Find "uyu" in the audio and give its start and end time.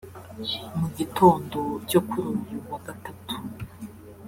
2.39-2.59